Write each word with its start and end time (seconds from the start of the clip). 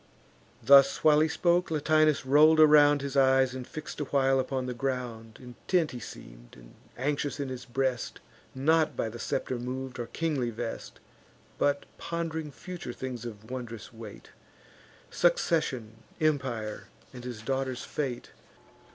Thus 0.63 1.03
while 1.03 1.19
he 1.19 1.27
spoke, 1.27 1.69
Latinus 1.69 2.25
roll'd 2.25 2.59
around 2.59 3.03
His 3.03 3.15
eyes, 3.15 3.53
and 3.53 3.67
fix'd 3.67 4.01
a 4.01 4.05
while 4.05 4.39
upon 4.39 4.65
the 4.65 4.73
ground. 4.73 5.37
Intent 5.39 5.91
he 5.91 5.99
seem'd, 5.99 6.55
and 6.57 6.73
anxious 6.97 7.39
in 7.39 7.49
his 7.49 7.65
breast; 7.65 8.19
Not 8.55 8.97
by 8.97 9.09
the 9.09 9.19
scepter 9.19 9.59
mov'd, 9.59 9.99
or 9.99 10.07
kingly 10.07 10.49
vest, 10.49 10.99
But 11.59 11.85
pond'ring 11.99 12.51
future 12.51 12.93
things 12.93 13.25
of 13.25 13.51
wondrous 13.51 13.93
weight; 13.93 14.31
Succession, 15.11 15.97
empire, 16.19 16.85
and 17.13 17.23
his 17.23 17.43
daughter's 17.43 17.83
fate. 17.83 18.31